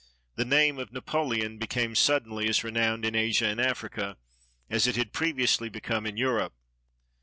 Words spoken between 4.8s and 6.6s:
it had previously be come in Europe.